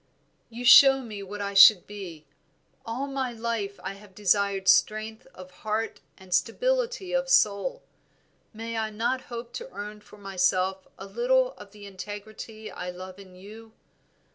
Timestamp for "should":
1.53-1.85